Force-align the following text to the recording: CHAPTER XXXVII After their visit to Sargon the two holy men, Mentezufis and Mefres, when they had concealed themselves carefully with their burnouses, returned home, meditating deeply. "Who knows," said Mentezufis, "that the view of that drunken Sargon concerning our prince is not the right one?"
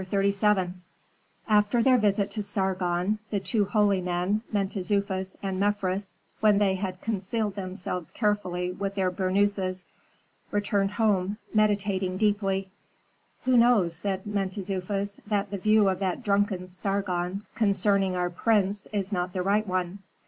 CHAPTER 0.01 0.23
XXXVII 0.23 0.69
After 1.47 1.83
their 1.83 1.99
visit 1.99 2.31
to 2.31 2.41
Sargon 2.41 3.19
the 3.29 3.39
two 3.39 3.65
holy 3.65 4.01
men, 4.01 4.41
Mentezufis 4.51 5.35
and 5.43 5.59
Mefres, 5.59 6.13
when 6.39 6.57
they 6.57 6.73
had 6.73 7.01
concealed 7.01 7.53
themselves 7.53 8.09
carefully 8.09 8.71
with 8.71 8.95
their 8.95 9.11
burnouses, 9.11 9.83
returned 10.49 10.89
home, 10.89 11.37
meditating 11.53 12.17
deeply. 12.17 12.71
"Who 13.45 13.55
knows," 13.57 13.95
said 13.95 14.25
Mentezufis, 14.25 15.19
"that 15.27 15.51
the 15.51 15.59
view 15.59 15.87
of 15.87 15.99
that 15.99 16.23
drunken 16.23 16.65
Sargon 16.65 17.45
concerning 17.53 18.15
our 18.15 18.31
prince 18.31 18.87
is 18.91 19.13
not 19.13 19.33
the 19.33 19.43
right 19.43 19.67
one?" 19.67 19.99